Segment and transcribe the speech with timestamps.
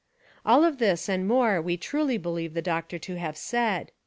[0.47, 3.91] All of this and more we truly believe the Doctor to have said.